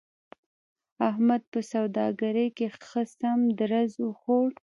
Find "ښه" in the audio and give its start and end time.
2.87-3.03